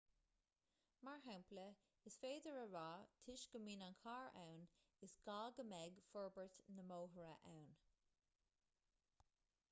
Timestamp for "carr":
4.05-4.31